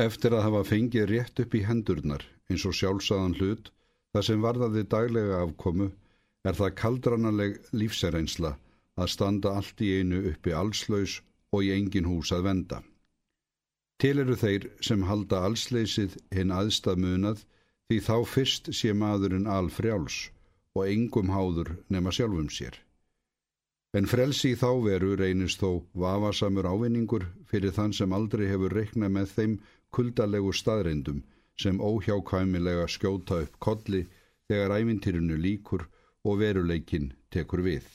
Eftir 0.00 0.32
að 0.32 0.46
hafa 0.46 0.60
fengið 0.64 1.08
rétt 1.10 1.40
upp 1.42 1.54
í 1.58 1.60
hendurnar 1.66 2.22
eins 2.48 2.64
og 2.64 2.76
sjálfsagðan 2.78 3.34
hlut, 3.36 3.66
það 4.14 4.26
sem 4.28 4.44
varðaði 4.44 4.84
daglega 4.94 5.40
afkomu, 5.44 5.90
er 6.48 6.56
það 6.56 6.76
kaldrannaleg 6.80 7.58
lífsæreinsla 7.76 8.54
að 8.96 9.10
standa 9.14 9.52
allt 9.58 9.82
í 9.84 9.90
einu 9.98 10.22
uppi 10.30 10.54
allslaus 10.56 11.18
og 11.52 11.66
í 11.66 11.72
engin 11.74 12.08
hús 12.08 12.32
að 12.32 12.46
venda. 12.48 12.80
Til 14.00 14.16
eru 14.22 14.36
þeir 14.40 14.70
sem 14.80 15.02
halda 15.04 15.42
allsleysið 15.44 16.16
hinn 16.32 16.54
aðstað 16.56 17.02
munað 17.04 17.42
því 17.90 17.98
þá 18.06 18.14
fyrst 18.34 18.70
sé 18.76 18.94
maðurinn 18.96 19.50
alfrjáls 19.50 20.30
og 20.78 20.86
engum 20.86 21.34
háður 21.34 21.74
nema 21.92 22.14
sjálfum 22.14 22.48
sér. 22.48 22.78
En 23.92 24.06
frelsi 24.06 24.54
í 24.54 24.56
þá 24.56 24.70
veru 24.86 25.16
reynist 25.18 25.60
þó 25.60 25.82
vafasamur 25.98 26.68
ávinningur 26.70 27.26
fyrir 27.50 27.74
þann 27.76 27.92
sem 27.98 28.12
aldrei 28.16 28.46
hefur 28.48 28.72
reiknað 28.78 29.14
með 29.18 29.32
þeim 29.36 29.56
kuldalegu 29.96 30.52
staðreindum 30.54 31.22
sem 31.60 31.80
óhjákvæmilega 31.80 32.86
skjóta 32.88 33.42
upp 33.44 33.58
kolli 33.66 34.02
þegar 34.48 34.76
ævintýrinu 34.78 35.36
líkur 35.46 35.86
og 36.24 36.40
veruleikin 36.42 37.12
tekur 37.30 37.62
við. 37.66 37.86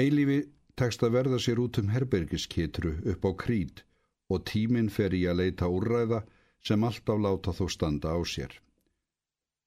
Eilífi 0.00 0.40
tekst 0.80 1.04
að 1.06 1.14
verða 1.18 1.38
sér 1.42 1.60
út 1.62 1.78
um 1.82 1.90
herbergiskitru 1.94 2.96
upp 3.12 3.26
á 3.28 3.30
krít 3.44 3.84
og 4.32 4.44
tíminn 4.50 4.90
fer 4.90 5.14
í 5.14 5.22
að 5.30 5.40
leita 5.42 5.70
úrræða 5.70 6.24
sem 6.66 6.84
alltaf 6.88 7.20
láta 7.20 7.54
þó 7.54 7.66
standa 7.70 8.14
á 8.16 8.20
sér. 8.34 8.52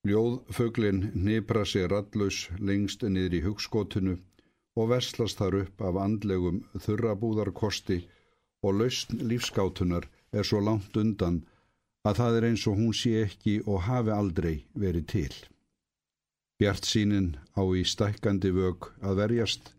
Ljóðföglin 0.08 1.00
nýpra 1.28 1.64
sér 1.66 1.94
allus 2.00 2.48
lengst 2.59 3.04
niður 3.04 3.38
í 3.38 3.44
hugskotinu 3.45 4.18
og 4.78 4.92
verslast 4.92 5.40
þar 5.42 5.62
upp 5.64 5.82
af 5.90 5.98
andlegum 6.04 6.62
þurrabúðarkosti 6.86 7.98
og 8.66 8.78
lausn 8.82 9.23
lífskátunar 9.30 10.08
er 10.38 10.48
svo 10.48 10.62
langt 10.64 10.98
undan 11.02 11.41
að 12.08 12.20
það 12.20 12.38
er 12.38 12.48
eins 12.50 12.66
og 12.70 12.78
hún 12.80 12.94
sé 12.95 13.14
ekki 13.23 13.55
og 13.66 13.86
hafi 13.88 14.14
aldrei 14.16 14.53
verið 14.73 15.08
til. 15.14 15.34
Bjart 16.58 16.88
sínin 16.89 17.36
á 17.53 17.62
í 17.62 17.84
stækkandi 17.86 18.53
vög 18.56 18.89
að 19.02 19.20
verjast. 19.22 19.73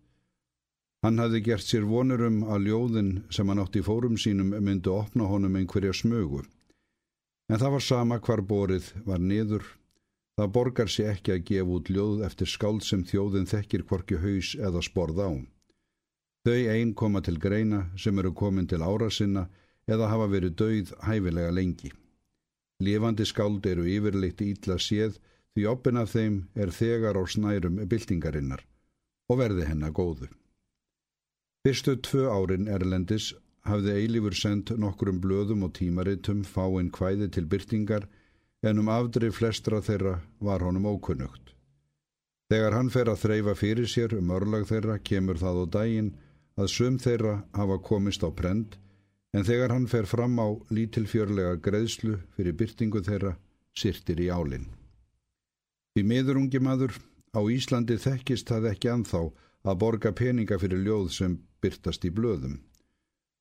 Hann 1.02 1.18
hafði 1.22 1.40
gert 1.46 1.66
sér 1.66 1.86
vonurum 1.86 2.42
að 2.44 2.68
ljóðin 2.68 3.10
sem 3.34 3.48
hann 3.48 3.62
átt 3.62 3.78
í 3.78 3.82
fórum 3.86 4.18
sínum 4.18 4.54
myndi 4.54 4.90
opna 4.90 5.30
honum 5.30 5.56
einhverja 5.58 5.94
smögu. 5.94 6.44
En 7.48 7.58
það 7.58 7.74
var 7.76 7.84
sama 7.86 8.18
hvar 8.20 8.42
borið 8.44 8.92
var 9.06 9.22
niður 9.22 9.64
Það 10.38 10.50
borgar 10.54 10.90
sér 10.94 11.08
ekki 11.16 11.32
að 11.34 11.46
gefa 11.48 11.72
út 11.76 11.88
ljóð 11.90 12.20
eftir 12.22 12.46
skáld 12.46 12.84
sem 12.86 13.00
þjóðin 13.02 13.48
þekkir 13.50 13.82
hvorki 13.90 14.18
haus 14.22 14.52
eða 14.54 14.82
sporð 14.86 15.18
á. 15.18 15.30
Þau 16.46 16.60
einn 16.74 16.92
koma 16.94 17.22
til 17.26 17.40
greina 17.42 17.80
sem 17.98 18.20
eru 18.22 18.30
komin 18.38 18.68
til 18.70 18.78
ára 18.86 19.08
sinna 19.10 19.48
eða 19.88 20.10
hafa 20.12 20.28
verið 20.34 20.56
dauð 20.60 20.92
hæfilega 21.08 21.54
lengi. 21.54 21.90
Lifandi 22.84 23.26
skáld 23.26 23.66
eru 23.66 23.86
yfirleitt 23.88 24.42
ítla 24.44 24.76
séð 24.78 25.18
því 25.54 25.64
oppin 25.72 25.98
af 25.98 26.12
þeim 26.14 26.36
er 26.54 26.70
þegar 26.70 27.18
á 27.18 27.22
snærum 27.26 27.80
byltingarinnar 27.90 28.62
og 29.28 29.40
verði 29.40 29.66
hennar 29.66 29.94
góðu. 29.96 30.28
Fyrstu 31.66 31.96
tvö 32.06 32.28
árin 32.30 32.68
Erlendis 32.70 33.32
hafði 33.66 33.96
Eilífur 33.98 34.36
sendt 34.38 34.70
nokkrum 34.78 35.18
blöðum 35.24 35.66
og 35.66 35.74
tímaritum 35.80 36.44
fáinn 36.46 36.92
hvæði 36.94 37.28
til 37.34 37.48
byrtingar 37.50 38.06
en 38.62 38.80
um 38.82 38.88
afdrif 38.92 39.38
flestra 39.38 39.82
þeirra 39.84 40.18
var 40.40 40.64
honum 40.64 40.86
ókunnugt. 40.86 41.54
Þegar 42.48 42.78
hann 42.78 42.90
fer 42.94 43.10
að 43.12 43.22
þreyfa 43.24 43.54
fyrir 43.58 43.90
sér 43.90 44.14
um 44.16 44.30
örlag 44.32 44.64
þeirra 44.70 44.96
kemur 45.10 45.40
það 45.42 45.62
á 45.62 45.64
daginn 45.76 46.12
að 46.56 46.70
sum 46.72 46.96
þeirra 47.02 47.34
hafa 47.58 47.76
komist 47.90 48.24
á 48.24 48.30
prend 48.32 48.78
en 49.36 49.44
þegar 49.44 49.74
hann 49.74 49.88
fer 49.90 50.08
fram 50.08 50.38
á 50.40 50.48
lítilfjörlega 50.72 51.58
greiðslu 51.64 52.16
fyrir 52.36 52.56
byrtingu 52.56 53.02
þeirra 53.04 53.34
sirtir 53.76 54.20
í 54.24 54.30
álinn. 54.32 54.68
Í 55.98 56.02
miðurungi 56.06 56.60
maður 56.62 56.94
á 57.36 57.40
Íslandi 57.44 57.98
þekkist 58.00 58.48
það 58.48 58.70
ekki 58.72 58.90
anþá 58.92 59.22
að 59.68 59.78
borga 59.82 60.12
peninga 60.16 60.58
fyrir 60.62 60.80
ljóð 60.86 61.10
sem 61.12 61.36
byrtast 61.62 62.04
í 62.08 62.12
blöðum. 62.14 62.58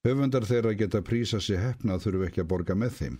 Höfundar 0.06 0.46
þeirra 0.48 0.74
geta 0.78 1.02
prísa 1.06 1.40
sér 1.44 1.64
hefna 1.64 1.98
þurfu 2.02 2.28
ekki 2.28 2.44
að 2.44 2.52
borga 2.52 2.76
með 2.76 2.94
þeim. 3.00 3.18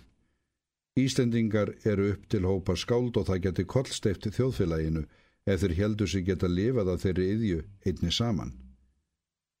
Íslendingar 0.98 1.74
eru 1.86 2.12
upp 2.12 2.24
til 2.32 2.44
hópa 2.48 2.74
skáld 2.76 3.18
og 3.20 3.28
það 3.28 3.42
geti 3.46 3.64
kollsteift 3.64 4.26
þjóðfélaginu 4.34 5.04
ef 5.48 5.60
þeir 5.62 5.74
heldur 5.78 6.10
sig 6.10 6.26
geta 6.26 6.48
lifað 6.50 6.92
að 6.94 7.04
þeirri 7.04 7.28
yðju 7.34 7.60
einni 7.86 8.12
saman. 8.12 8.52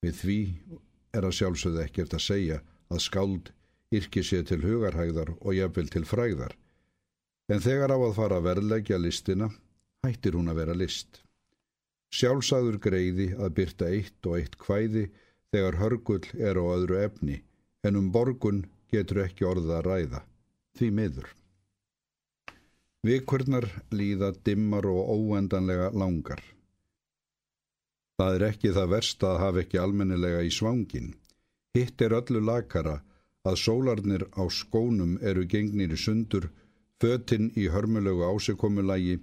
Við 0.02 0.18
því 0.22 0.40
er 1.14 1.26
að 1.26 1.36
sjálfsögðu 1.38 1.84
ekkert 1.84 2.16
að 2.18 2.24
segja 2.24 2.58
að 2.92 3.04
skáld 3.04 3.52
yrki 3.94 4.24
sér 4.24 4.44
til 4.48 4.60
hugarhægðar 4.64 5.34
og 5.38 5.56
jafnvel 5.56 5.88
til 5.92 6.04
fræðar. 6.08 6.54
En 7.48 7.64
þegar 7.64 7.94
á 7.94 7.98
að 7.98 8.16
fara 8.18 8.40
að 8.40 8.48
verðleggja 8.50 8.98
listina, 9.00 9.48
hættir 10.04 10.36
hún 10.36 10.52
að 10.52 10.60
vera 10.62 10.76
list. 10.76 11.22
Sjálfsagður 12.12 12.78
greiði 12.84 13.30
að 13.36 13.54
byrta 13.56 13.88
eitt 13.92 14.28
og 14.28 14.38
eitt 14.40 14.56
hvæði 14.60 15.08
þegar 15.52 15.80
hörgull 15.80 16.24
er 16.36 16.60
á 16.60 16.64
öðru 16.76 17.00
efni, 17.00 17.42
en 17.84 17.96
um 17.96 18.12
borgun 18.12 18.64
getur 18.92 19.24
ekki 19.24 19.48
orða 19.48 19.80
að 19.80 19.88
ræða 19.88 20.22
því 20.78 20.88
miður. 20.94 21.28
Vikurnar 23.06 23.66
líða 23.94 24.32
dimmar 24.44 24.86
og 24.90 25.12
óendanlega 25.14 25.90
langar. 25.94 26.40
Það 28.18 28.34
er 28.34 28.44
ekki 28.48 28.72
það 28.74 28.92
verst 28.96 29.24
að 29.24 29.40
hafa 29.44 29.62
ekki 29.62 29.78
almennilega 29.78 30.42
í 30.42 30.50
svangin. 30.50 31.12
Hitt 31.78 32.02
er 32.02 32.16
öllu 32.18 32.42
lakara 32.44 32.98
að 33.48 33.60
sólarnir 33.64 34.26
á 34.34 34.44
skónum 34.50 35.16
eru 35.22 35.44
gengnir 35.46 35.94
í 35.94 35.98
sundur, 36.04 36.48
fötinn 37.00 37.52
í 37.56 37.68
hörmulegu 37.72 38.26
ásikomulagi 38.26 39.18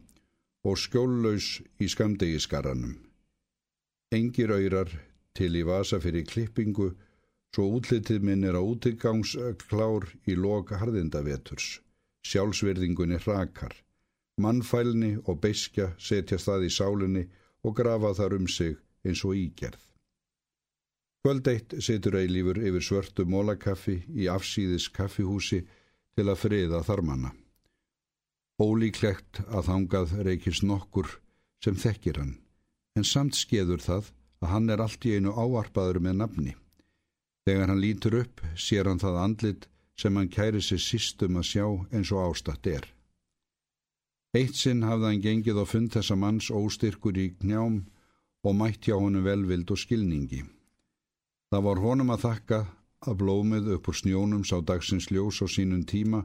og 0.63 0.79
skjóllaus 0.79 1.59
í 1.83 1.89
skamdegiskarranum. 1.91 2.95
Engir 4.15 4.55
öyrar 4.55 4.91
til 5.35 5.51
í 5.59 5.65
vasa 5.67 5.99
fyrir 5.99 6.23
klippingu 6.29 6.93
Svo 7.55 7.69
útlitið 7.77 8.23
minn 8.27 8.41
er 8.43 8.57
á 8.59 8.61
útigangsklár 8.67 10.09
í 10.27 10.33
loka 10.35 10.75
harðindaveturs. 10.81 11.67
Sjálfsverðingunni 12.27 13.15
hrakar. 13.23 13.71
Mannfælni 14.43 15.13
og 15.23 15.39
beiskja 15.45 15.85
setja 15.95 16.35
stað 16.35 16.65
í 16.67 16.71
sálinni 16.77 17.23
og 17.63 17.77
grafa 17.77 18.11
þar 18.17 18.35
um 18.41 18.49
sig 18.51 18.75
eins 19.07 19.23
og 19.23 19.39
ígerð. 19.39 19.79
Kvöldeitt 21.25 21.73
setur 21.81 22.19
eilífur 22.19 22.59
yfir 22.61 22.83
svörtu 22.85 23.23
mólakaffi 23.25 23.95
í 24.13 24.27
afsýðis 24.29 24.91
kaffihúsi 24.93 25.63
til 26.13 26.25
að 26.29 26.37
friða 26.37 26.83
þarmanna. 26.85 27.31
Ólíklegt 28.61 29.39
að 29.49 29.71
þangað 29.71 30.13
reykist 30.27 30.61
nokkur 30.69 31.09
sem 31.65 31.79
þekkir 31.81 32.19
hann, 32.21 32.35
en 32.93 33.07
samt 33.09 33.33
skeður 33.33 33.81
það 33.81 34.11
að 34.45 34.51
hann 34.53 34.69
er 34.69 34.83
allt 34.85 35.09
í 35.09 35.15
einu 35.17 35.33
áarpaður 35.33 35.97
með 36.05 36.19
nafni. 36.21 36.53
Þegar 37.49 37.73
hann 37.73 37.81
lítur 37.81 38.19
upp 38.21 38.45
sér 38.53 38.85
hann 38.91 39.01
það 39.01 39.17
andlit 39.23 39.65
sem 39.97 40.21
hann 40.21 40.29
kæri 40.29 40.61
sér 40.61 40.83
sístum 40.85 41.41
að 41.41 41.49
sjá 41.55 41.65
eins 41.89 42.13
og 42.13 42.21
ástatt 42.21 42.69
er. 42.69 42.85
Eitt 44.37 44.61
sinn 44.61 44.85
hafði 44.85 45.09
hann 45.09 45.25
gengið 45.25 45.57
á 45.57 45.65
fund 45.65 45.89
þessa 45.97 46.19
manns 46.21 46.53
óstyrkur 46.53 47.17
í 47.17 47.31
knjám 47.39 47.81
og 48.45 48.61
mætt 48.61 48.85
hjá 48.85 48.99
honum 48.99 49.25
velvild 49.25 49.73
og 49.73 49.81
skilningi. 49.81 50.45
Það 51.53 51.65
var 51.67 51.81
honum 51.83 52.13
að 52.13 52.23
þakka 52.25 52.59
að 53.05 53.17
blómið 53.21 53.67
upp 53.75 53.89
úr 53.91 53.97
snjónum 53.99 54.45
sá 54.47 54.57
dagsins 54.65 55.09
ljós 55.11 55.41
á 55.43 55.47
sínum 55.49 55.83
tíma 55.85 56.23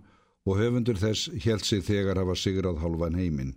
og 0.48 0.56
höfundur 0.60 0.98
þess 1.00 1.28
held 1.44 1.64
sig 1.64 1.84
þegar 1.84 2.22
hafa 2.22 2.36
sigrað 2.38 2.80
hálfan 2.80 3.18
heiminn. 3.20 3.56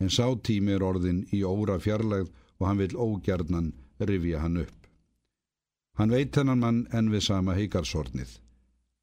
En 0.00 0.10
sá 0.10 0.26
tími 0.48 0.74
er 0.74 0.82
orðin 0.82 1.24
í 1.32 1.44
óra 1.44 1.76
fjarlægð 1.78 2.32
og 2.58 2.66
hann 2.68 2.80
vil 2.80 2.96
ógjarnan 2.96 3.72
rifja 4.00 4.40
hann 4.40 4.62
upp. 4.64 4.80
Hann 5.98 6.10
veit 6.10 6.34
hennan 6.36 6.62
mann 6.62 6.80
enn 6.90 7.12
við 7.12 7.26
sama 7.28 7.54
heikarsornið. 7.54 8.40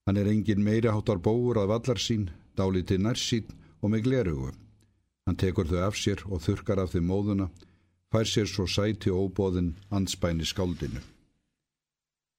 Hann 0.05 0.17
er 0.17 0.27
engin 0.27 0.63
meiri 0.65 0.91
háttar 0.91 1.21
bóur 1.21 1.61
að 1.61 1.71
vallar 1.71 2.01
sín, 2.01 2.29
dáliti 2.57 2.97
nærsín 2.97 3.47
og 3.81 3.93
með 3.93 4.07
glerugu. 4.09 4.51
Hann 5.25 5.37
tekur 5.37 5.69
þau 5.69 5.85
af 5.87 5.95
sér 5.95 6.25
og 6.27 6.41
þurkar 6.43 6.81
af 6.83 6.91
þau 6.91 7.03
móðuna, 7.05 7.47
fær 8.11 8.27
sér 8.27 8.49
svo 8.49 8.65
sæti 8.67 9.13
óbóðin 9.13 9.75
anspæni 9.93 10.45
skáldinu. 10.45 10.99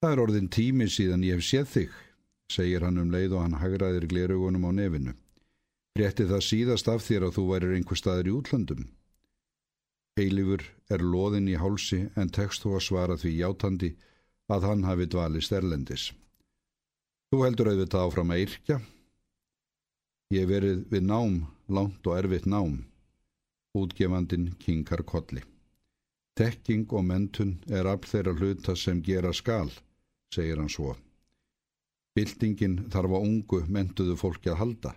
Það 0.03 0.13
er 0.17 0.21
orðin 0.25 0.49
tími 0.51 0.89
síðan 0.91 1.23
ég 1.23 1.37
hef 1.39 1.45
séð 1.47 1.67
þig, 1.71 1.91
segir 2.51 2.83
hann 2.83 2.97
um 2.99 3.13
leið 3.15 3.37
og 3.37 3.45
hann 3.45 3.61
hagraðir 3.61 4.09
glerugunum 4.11 4.65
á 4.67 4.71
nefinu. 4.75 5.13
Rétti 5.95 6.25
það 6.27 6.41
síðast 6.43 6.89
af 6.91 7.05
þér 7.05 7.29
að 7.29 7.37
þú 7.37 7.45
værir 7.53 7.75
einhver 7.77 8.01
staður 8.01 8.31
í 8.31 8.33
útlandum. 8.35 8.89
Eilifur 10.19 10.65
er 10.91 11.05
loðin 11.07 11.47
í 11.53 11.55
hálsi 11.55 12.01
en 12.19 12.33
tekst 12.35 12.65
þú 12.65 12.73
að 12.81 12.85
svara 12.89 13.19
því 13.21 13.33
játandi 13.37 13.93
að 14.51 14.67
hann 14.69 14.83
hafi 14.89 15.07
dvalist 15.15 15.55
erlendis. 15.55 16.09
Þú 17.31 17.45
heldur 17.45 17.71
auðvitað 17.71 18.09
áfram 18.09 18.35
að 18.35 18.43
yrkja. 18.49 18.81
Ég 20.35 20.51
verið 20.51 20.83
við 20.91 21.07
nám, 21.13 21.39
langt 21.71 22.11
og 22.11 22.19
erfitt 22.19 22.51
nám. 22.51 22.75
Útgefandin 23.79 24.51
kingar 24.59 25.07
kolli. 25.07 25.47
Tekking 26.35 26.91
og 26.91 27.07
mentun 27.07 27.55
er 27.71 27.87
af 27.87 28.11
þeirra 28.11 28.35
hluta 28.35 28.75
sem 28.77 28.99
gera 29.05 29.31
skal, 29.37 29.71
segir 30.33 30.61
hann 30.61 30.73
svo. 30.73 30.95
Bildingin 32.17 32.77
þarf 32.93 33.17
að 33.17 33.27
ungu 33.29 33.63
mentuðu 33.73 34.19
fólki 34.21 34.53
að 34.53 34.61
halda 34.63 34.93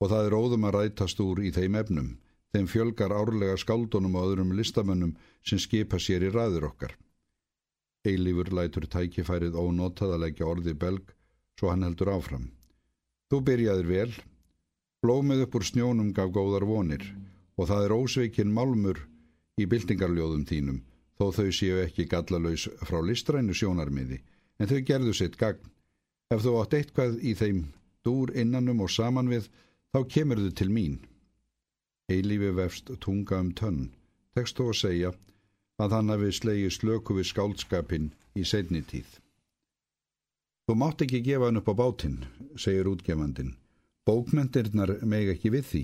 og 0.00 0.10
það 0.12 0.26
er 0.28 0.36
óðum 0.36 0.66
að 0.68 0.76
rætast 0.76 1.20
úr 1.24 1.40
í 1.40 1.50
þeim 1.56 1.76
efnum. 1.80 2.08
Þeim 2.52 2.66
fjölgar 2.68 3.12
árlega 3.12 3.56
skáldunum 3.60 4.16
og 4.16 4.30
öðrum 4.30 4.52
listamönnum 4.56 5.14
sem 5.44 5.60
skipa 5.60 5.98
sér 6.00 6.26
í 6.28 6.32
ræður 6.32 6.68
okkar. 6.70 6.92
Eilífur 8.06 8.52
lætur 8.54 8.86
tækifærið 8.92 9.56
ónotað 9.56 10.14
að 10.14 10.22
leggja 10.26 10.48
orði 10.48 10.74
belg 10.76 11.14
svo 11.58 11.72
hann 11.72 11.84
heldur 11.86 12.12
áfram. 12.12 12.50
Þú 13.32 13.40
byrjaðir 13.48 13.88
vel, 13.90 14.12
blómið 15.02 15.46
upp 15.46 15.56
úr 15.58 15.66
snjónum 15.66 16.12
gaf 16.14 16.30
góðar 16.36 16.68
vonir 16.68 17.04
og 17.56 17.68
það 17.70 17.86
er 17.86 17.96
ósveikinn 17.96 18.52
málmur 18.52 19.00
í 19.56 19.66
byltingarljóðum 19.66 20.44
þínum 20.46 20.82
þó 21.16 21.32
þau 21.32 21.50
séu 21.58 21.80
ekki 21.82 22.06
gallalauðs 22.12 22.68
frá 22.84 23.00
listrænu 23.00 23.56
sjónarmiði 23.56 24.20
en 24.58 24.70
þau 24.70 24.80
gerðu 24.88 25.14
sitt 25.16 25.36
gagn. 25.40 25.62
Ef 26.32 26.42
þú 26.42 26.56
átt 26.60 26.74
eitthvað 26.78 27.20
í 27.22 27.34
þeim 27.38 27.60
dúr 28.06 28.32
innanum 28.34 28.82
og 28.86 28.90
saman 28.90 29.30
við 29.30 29.50
þá 29.94 30.00
kemur 30.14 30.42
þau 30.42 30.54
til 30.60 30.70
mín. 30.72 30.96
Eilífi 32.10 32.52
vefst 32.54 32.90
tunga 33.02 33.40
um 33.42 33.52
tönn, 33.58 33.90
tekst 34.34 34.58
þú 34.58 34.70
að 34.72 34.80
segja 34.80 35.12
að 35.82 35.94
hann 35.96 36.12
hafi 36.12 36.32
slegið 36.32 36.74
slöku 36.76 37.16
við 37.18 37.30
skáldskapin 37.32 38.10
í 38.38 38.44
setni 38.46 38.82
tíð. 38.86 39.08
Þú 40.66 40.74
mátt 40.80 41.02
ekki 41.04 41.22
gefa 41.26 41.48
hann 41.48 41.60
upp 41.60 41.70
á 41.70 41.74
bátinn, 41.78 42.20
segir 42.58 42.88
útgefandin. 42.90 43.54
Bókmentirnar 44.06 44.96
meg 45.02 45.30
ekki 45.34 45.50
við 45.54 45.66
því. 45.70 45.82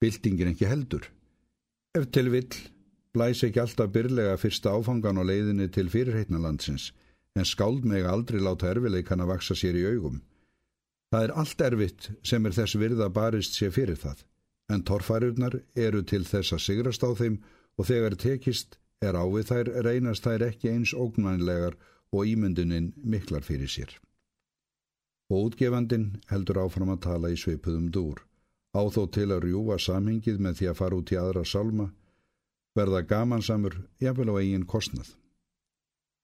Bildingin 0.00 0.52
ekki 0.52 0.68
heldur. 0.68 1.06
Ef 1.96 2.08
til 2.12 2.30
vill 2.32 2.52
blæs 3.14 3.44
ekki 3.46 3.62
alltaf 3.62 3.92
byrlega 3.94 4.36
fyrsta 4.40 4.72
áfangan 4.74 5.20
á 5.20 5.22
leiðinni 5.24 5.68
til 5.72 5.90
fyrirheitnalandsins, 5.92 6.90
en 7.34 7.48
skáld 7.48 7.84
meg 7.84 8.06
aldrei 8.06 8.40
láta 8.40 8.70
erfileikan 8.70 9.22
að 9.24 9.32
vaksa 9.34 9.56
sér 9.58 9.78
í 9.80 9.84
augum. 9.90 10.20
Það 11.10 11.26
er 11.26 11.34
allt 11.40 11.64
erfitt 11.66 12.08
sem 12.26 12.46
er 12.46 12.54
þess 12.56 12.78
virða 12.78 13.08
barist 13.10 13.58
sér 13.58 13.74
fyrir 13.74 13.98
það, 13.98 14.22
en 14.72 14.84
torfærurnar 14.86 15.60
eru 15.74 16.02
til 16.02 16.24
þess 16.26 16.54
að 16.56 16.64
sigrast 16.66 17.06
á 17.06 17.10
þeim 17.14 17.40
og 17.78 17.88
þegar 17.90 18.16
tekist 18.18 18.78
er 19.02 19.18
ávið 19.18 19.50
þær 19.50 19.70
reynast 19.86 20.26
þær 20.26 20.46
ekki 20.48 20.70
eins 20.72 20.94
ógnvænlegar 20.94 21.76
og 22.14 22.30
ímynduninn 22.30 22.92
miklar 23.02 23.42
fyrir 23.46 23.70
sér. 23.70 23.90
Og 25.30 25.50
útgefandin 25.50 26.20
heldur 26.30 26.62
áfram 26.64 26.92
að 26.94 27.04
tala 27.08 27.32
í 27.32 27.38
sveipuðum 27.40 27.90
dúr, 27.90 28.22
á 28.74 28.82
þó 28.94 29.02
til 29.10 29.30
að 29.32 29.46
rjúa 29.48 29.78
samhengið 29.80 30.38
með 30.38 30.60
því 30.60 30.70
að 30.70 30.80
fara 30.80 30.98
út 31.00 31.12
í 31.14 31.18
aðra 31.18 31.44
salma, 31.48 31.90
verða 32.74 33.02
gamansamur 33.06 33.78
jafnvel 34.02 34.34
á 34.34 34.42
eigin 34.42 34.66
kostnað. 34.66 35.14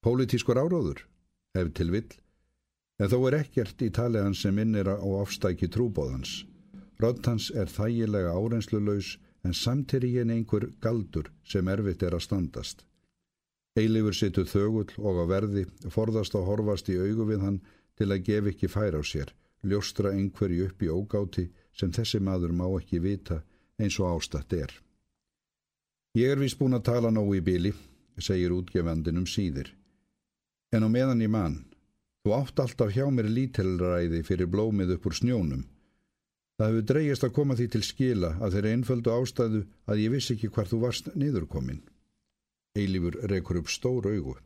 Pólitískur 0.00 0.56
áróður, 0.56 1.02
ef 1.52 1.74
til 1.76 1.90
vill, 1.92 2.08
en 2.96 3.10
þó 3.12 3.18
er 3.28 3.34
ekkert 3.42 3.82
í 3.84 3.90
tali 3.92 4.20
hans 4.24 4.40
sem 4.44 4.56
innir 4.62 4.88
á 4.88 4.96
afstæki 4.96 5.68
trúbóðans. 5.68 6.46
Rödd 7.00 7.26
hans 7.28 7.50
er 7.52 7.68
þægilega 7.68 8.32
árensluleus 8.32 9.18
en 9.44 9.52
samtidig 9.56 10.16
en 10.22 10.32
einhver 10.32 10.70
galdur 10.80 11.28
sem 11.44 11.68
erfitt 11.68 12.04
er 12.04 12.16
að 12.16 12.24
standast. 12.24 12.86
Eilifur 13.76 14.16
situr 14.16 14.48
þögull 14.48 14.96
og 14.98 15.20
á 15.20 15.24
verði, 15.28 15.66
forðast 15.92 16.36
að 16.36 16.48
horfast 16.48 16.88
í 16.88 16.96
augu 16.96 17.26
við 17.28 17.44
hann 17.44 17.58
til 18.00 18.08
að 18.08 18.24
gefa 18.26 18.50
ekki 18.54 18.70
fær 18.72 18.96
á 18.96 19.02
sér, 19.04 19.34
ljóstra 19.68 20.14
einhverju 20.16 20.70
upp 20.70 20.82
í 20.82 20.88
ógáti 20.88 21.44
sem 21.76 21.92
þessi 21.92 22.22
maður 22.24 22.56
má 22.56 22.64
ekki 22.70 23.02
vita 23.04 23.42
eins 23.76 24.00
og 24.00 24.16
ástatt 24.16 24.56
er. 24.56 24.72
Ég 26.16 26.32
er 26.32 26.40
vist 26.40 26.58
búin 26.58 26.74
að 26.76 26.88
tala 26.88 27.12
nógu 27.12 27.36
í 27.36 27.44
bíli, 27.44 27.74
segir 28.16 28.56
útgefandin 28.56 29.20
um 29.20 29.28
síðir. 29.28 29.70
En 30.70 30.86
á 30.86 30.88
meðan 30.88 31.24
í 31.24 31.28
mann, 31.30 31.56
þú 32.22 32.34
átt 32.36 32.60
alltaf 32.62 32.92
hjá 32.94 33.06
mér 33.10 33.28
lítilræði 33.30 34.22
fyrir 34.26 34.50
blómið 34.50 34.94
upp 34.96 35.08
úr 35.10 35.16
snjónum. 35.18 35.64
Það 36.60 36.68
hefur 36.70 36.86
dreyjast 36.90 37.24
að 37.24 37.34
koma 37.38 37.56
því 37.56 37.66
til 37.72 37.82
skila 37.88 38.30
að 38.38 38.54
þeirra 38.54 38.72
einföldu 38.76 39.12
ástæðu 39.14 39.60
að 39.90 40.02
ég 40.02 40.14
vissi 40.14 40.34
ekki 40.36 40.50
hvar 40.54 40.68
þú 40.70 40.80
varst 40.84 41.10
niðurkomin. 41.16 41.80
Eilífur 42.76 43.16
rekur 43.32 43.58
upp 43.62 43.70
stór 43.72 44.06
augu. 44.10 44.36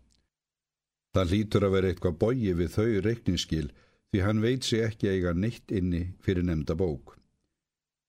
Það 1.15 1.33
lítur 1.33 1.67
að 1.67 1.75
vera 1.75 1.91
eitthvað 1.91 2.21
bóji 2.23 2.55
við 2.61 2.71
þau 2.77 3.03
reikningsskil 3.07 3.67
því 4.15 4.23
hann 4.23 4.41
veit 4.45 4.65
sig 4.65 4.85
ekki 4.87 5.11
eiga 5.11 5.35
neitt 5.35 5.75
inni 5.75 6.05
fyrir 6.23 6.47
nefnda 6.47 6.77
bók. 6.79 7.17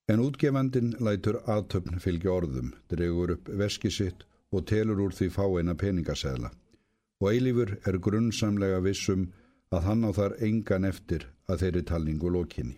En 0.06 0.22
útgefandin 0.22 0.94
lætur 1.02 1.40
aðtöfn 1.50 1.98
fylgja 1.98 2.32
orðum, 2.38 2.76
dregur 2.90 3.34
upp 3.36 3.50
veski 3.50 3.90
sitt 3.90 4.22
og 4.54 4.68
telur 4.70 5.02
úr 5.02 5.16
því 5.18 5.32
fáeina 5.34 5.74
peningasæðla. 5.74 6.52
Og 7.24 7.32
Eilífur 7.32 7.78
er 7.88 7.98
grunnsamlega 8.04 8.82
vissum 8.84 9.30
að 9.72 9.86
hann 9.88 10.04
á 10.08 10.12
þar 10.16 10.36
engan 10.44 10.88
eftir 10.88 11.28
að 11.48 11.62
þeirri 11.64 11.84
talningu 11.90 12.32
lókinni. 12.32 12.76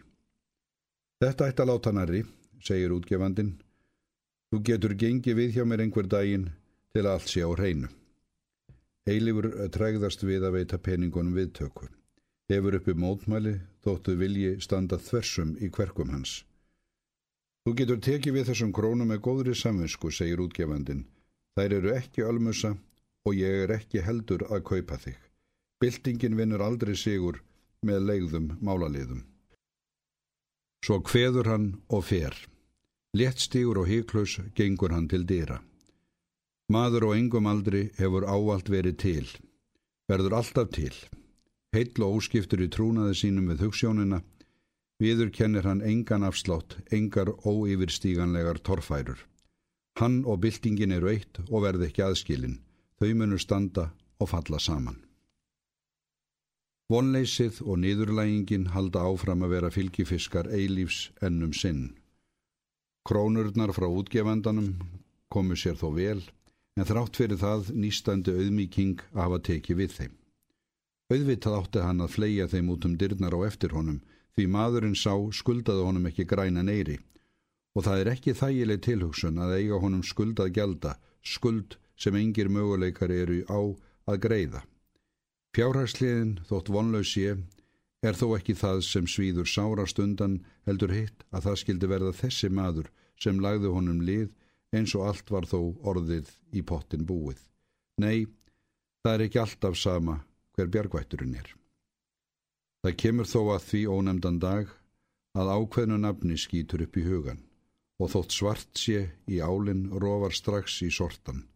Þetta 1.21 1.47
ætti 1.49 1.63
að 1.63 1.69
láta 1.71 1.93
narri, 1.93 2.23
segir 2.61 2.93
útgefandin. 2.93 3.55
Þú 4.51 4.61
getur 4.69 4.93
gengið 4.93 5.39
við 5.39 5.55
hjá 5.57 5.63
mér 5.65 5.83
einhver 5.85 6.07
daginn 6.07 6.49
til 6.93 7.05
að 7.05 7.13
allt 7.15 7.31
sé 7.31 7.41
á 7.41 7.49
hreinu. 7.49 7.89
Eilífur 9.07 9.47
trægðast 9.73 10.23
við 10.27 10.45
að 10.45 10.59
veita 10.59 10.77
peningunum 10.77 11.33
viðtöku. 11.35 11.87
Hefur 12.51 12.77
uppi 12.77 12.93
mótmæli 12.95 13.57
þóttu 13.83 14.15
vilji 14.19 14.53
standa 14.63 14.99
þversum 14.99 15.55
í 15.59 15.71
kverkum 15.73 16.13
hans. 16.13 16.43
Þú 17.65 17.73
getur 17.81 17.99
tekið 18.03 18.37
við 18.37 18.49
þessum 18.51 18.73
krónum 18.75 19.09
með 19.11 19.23
góðri 19.25 19.55
samvinsku, 19.55 20.11
segir 20.11 20.39
útgefandin. 20.39 21.05
Þær 21.57 21.73
eru 21.79 21.95
ekki 21.97 22.23
almusa 22.23 22.75
og 23.27 23.35
ég 23.35 23.63
er 23.65 23.73
ekki 23.75 24.03
heldur 24.05 24.45
að 24.47 24.63
kaupa 24.69 24.97
þig. 25.03 25.17
Bildingin 25.81 26.37
vinnur 26.39 26.63
aldrei 26.63 26.95
sigur 26.95 27.41
með 27.85 28.05
leiðum 28.09 28.47
málaliðum. 28.63 29.25
Svo 30.85 31.01
hveður 31.03 31.51
hann 31.51 31.67
og 31.91 32.05
fer. 32.07 32.37
Léttstígur 33.17 33.81
og 33.83 33.89
híklaus 33.91 34.37
gengur 34.55 34.95
hann 34.95 35.09
til 35.11 35.25
dýra. 35.27 35.59
Maður 36.71 37.09
og 37.09 37.17
engum 37.17 37.47
aldri 37.51 37.89
hefur 37.99 38.27
ávalt 38.27 38.71
verið 38.71 38.97
til. 39.03 39.27
Verður 40.07 40.39
alltaf 40.39 40.71
til. 40.75 40.95
Heill 41.75 42.03
og 42.05 42.21
óskiptur 42.21 42.63
í 42.63 42.71
trúnaði 42.71 43.15
sínum 43.21 43.51
við 43.51 43.67
hugssjónina 43.67 44.21
Viður 44.97 45.29
kennir 45.29 45.65
hann 45.69 45.83
engan 45.85 46.25
afslátt, 46.25 46.79
engar 46.89 47.29
óyfirstíganlegar 47.45 48.57
torfærur. 48.65 49.19
Hann 50.01 50.23
og 50.25 50.41
byltingin 50.41 50.95
eru 50.95 51.11
eitt 51.11 51.37
og 51.51 51.61
verð 51.67 51.85
ekki 51.85 52.01
aðskilin. 52.05 52.57
Þau 52.97 53.13
munur 53.19 53.41
standa 53.41 53.91
og 54.17 54.31
falla 54.31 54.59
saman. 54.59 54.97
Vonleysið 56.91 57.61
og 57.67 57.81
niðurlægingin 57.83 58.69
halda 58.73 59.03
áfram 59.09 59.43
að 59.43 59.53
vera 59.57 59.71
fylgifiskar 59.75 60.47
eilífs 60.47 61.09
ennum 61.21 61.53
sinn. 61.53 61.97
Krónurnar 63.07 63.73
frá 63.75 63.87
útgefandanum 63.87 64.71
komu 65.29 65.55
sér 65.59 65.75
þó 65.79 65.89
vel, 65.95 66.21
en 66.79 66.87
þrátt 66.87 67.19
fyrir 67.19 67.41
það 67.41 67.73
nýstandi 67.75 68.35
auðmíking 68.35 69.03
að 69.13 69.23
hafa 69.23 69.41
tekið 69.49 69.81
við 69.81 69.97
þeim. 69.99 70.13
Auðvitað 71.11 71.57
átti 71.59 71.83
hann 71.83 72.03
að 72.03 72.13
fleia 72.15 72.47
þeim 72.51 72.71
út 72.71 72.87
um 72.87 72.95
dyrnar 72.99 73.35
á 73.35 73.39
eftir 73.47 73.75
honum, 73.75 73.99
Því 74.37 74.45
maðurinn 74.53 74.93
sá 74.93 75.15
skuldaði 75.33 75.81
honum 75.81 76.03
ekki 76.11 76.23
græna 76.29 76.61
neyri 76.61 76.99
og 77.73 77.85
það 77.87 78.01
er 78.01 78.09
ekki 78.11 78.33
þægileg 78.37 78.83
tilhugsun 78.85 79.39
að 79.41 79.53
eiga 79.55 79.79
honum 79.81 80.03
skuldað 80.05 80.51
gelda, 80.53 80.91
skuld 81.25 81.77
sem 81.97 82.15
engir 82.15 82.49
möguleikar 82.53 83.11
eru 83.11 83.41
á 83.49 83.59
að 84.07 84.21
greiða. 84.23 84.63
Fjárhagsliðin, 85.57 86.37
þótt 86.47 86.69
vonlaus 86.69 87.15
ég, 87.17 87.41
er 88.05 88.17
þó 88.17 88.37
ekki 88.37 88.53
það 88.57 88.83
sem 88.85 89.07
svíður 89.09 89.49
sára 89.49 89.87
stundan 89.89 90.39
heldur 90.69 90.93
hitt 90.93 91.25
að 91.31 91.47
það 91.47 91.59
skildi 91.63 91.89
verða 91.89 92.13
þessi 92.19 92.49
maður 92.53 92.91
sem 93.17 93.39
lagði 93.41 93.73
honum 93.73 94.03
lið 94.05 94.29
eins 94.77 94.93
og 94.95 95.07
allt 95.09 95.31
var 95.33 95.47
þó 95.49 95.73
orðið 95.89 96.29
í 96.53 96.61
pottin 96.61 97.07
búið. 97.09 97.39
Nei, 97.97 98.27
það 99.01 99.13
er 99.13 99.25
ekki 99.25 99.41
alltaf 99.41 99.79
sama 99.79 100.19
hver 100.53 100.69
bjargvætturinn 100.73 101.37
er. 101.39 101.49
Það 102.85 102.97
kemur 103.01 103.29
þó 103.29 103.41
að 103.55 103.65
því 103.71 103.81
ónemdan 103.89 104.39
dag 104.39 104.69
að 105.37 105.53
ákveðnu 105.57 105.97
nafni 106.01 106.37
skýtur 106.37 106.85
upp 106.85 106.97
í 106.97 107.05
hugan 107.07 107.41
og 107.97 108.11
þótt 108.13 108.35
svart 108.35 108.77
sé 108.77 109.07
í 109.25 109.41
álinn 109.41 109.87
rofar 109.89 110.35
strax 110.37 110.81
í 110.85 110.91
sortan. 110.93 111.47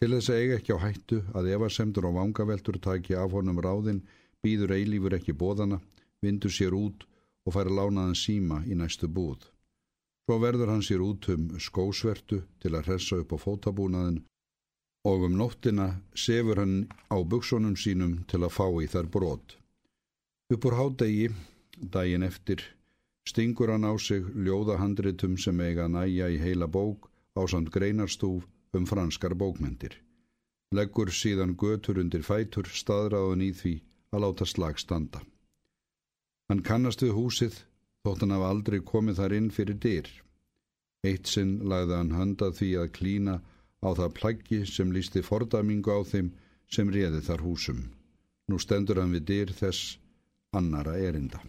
Til 0.00 0.14
þess 0.14 0.30
að 0.32 0.38
eiga 0.40 0.54
ekki 0.56 0.72
á 0.72 0.78
hættu 0.80 1.16
að 1.36 1.48
evasemdur 1.54 2.06
og 2.08 2.14
vangaveltur 2.16 2.78
taki 2.80 3.16
af 3.20 3.34
honum 3.36 3.58
ráðin 3.60 3.98
býður 4.40 4.72
eilífur 4.72 5.16
ekki 5.18 5.34
bóðana, 5.36 5.76
vindur 6.24 6.52
sér 6.56 6.72
út 6.72 7.02
og 7.44 7.52
fær 7.52 7.68
lánaðan 7.68 8.16
síma 8.16 8.62
í 8.64 8.78
næstu 8.80 9.10
búð. 9.12 9.42
Svo 10.24 10.38
verður 10.40 10.70
hann 10.72 10.84
sér 10.86 11.04
út 11.04 11.28
um 11.34 11.50
skósvertu 11.60 12.38
til 12.64 12.72
að 12.72 12.88
hressa 12.88 13.18
upp 13.20 13.34
á 13.36 13.38
fótabúnaðin 13.44 14.22
og 15.10 15.26
um 15.28 15.36
nóttina 15.36 15.88
sefur 16.24 16.62
hann 16.62 16.86
á 17.12 17.20
buksunum 17.20 17.76
sínum 17.76 18.14
til 18.30 18.40
að 18.40 18.54
fá 18.56 18.66
í 18.80 18.88
þær 18.88 19.10
brot. 19.12 19.56
Upp 20.48 20.64
úr 20.64 20.78
hádegi, 20.78 21.28
daginn 21.76 22.24
eftir, 22.24 22.64
stingur 23.28 23.74
hann 23.74 23.84
á 23.84 23.92
sig 24.00 24.24
ljóðahandritum 24.24 25.36
sem 25.36 25.60
eiga 25.60 25.88
næja 25.92 26.32
í 26.32 26.40
heila 26.40 26.70
bók 26.72 27.10
á 27.36 27.44
samt 27.44 27.68
greinarstúf 27.68 28.48
um 28.76 28.86
franskar 28.86 29.34
bókmendir. 29.34 29.96
Leggur 30.74 31.10
síðan 31.10 31.56
götur 31.58 31.98
undir 31.98 32.22
fætur 32.22 32.68
staðráðun 32.70 33.42
í 33.42 33.50
því 33.60 33.74
að 34.14 34.22
láta 34.24 34.46
slag 34.46 34.78
standa. 34.78 35.22
Hann 36.50 36.62
kannast 36.66 37.02
við 37.02 37.16
húsið 37.16 37.60
þótt 38.04 38.24
hann 38.24 38.34
hafa 38.34 38.50
aldrei 38.54 38.80
komið 38.92 39.20
þar 39.20 39.36
inn 39.38 39.50
fyrir 39.54 39.78
dyr. 39.82 40.08
Eitt 41.06 41.30
sinn 41.30 41.58
lagði 41.72 41.96
hann 41.96 42.14
handað 42.14 42.56
því 42.60 42.70
að 42.82 42.92
klína 42.98 43.36
á 43.80 43.88
það 43.98 44.16
plaggi 44.18 44.60
sem 44.68 44.92
lísti 44.92 45.22
fordamingu 45.26 45.94
á 45.94 46.00
þeim 46.04 46.32
sem 46.70 46.90
réði 46.92 47.22
þar 47.26 47.44
húsum. 47.46 47.80
Nú 48.48 48.58
stendur 48.58 49.00
hann 49.00 49.14
við 49.14 49.26
dyr 49.30 49.54
þess 49.60 49.96
annara 50.54 50.96
erinda. 50.98 51.40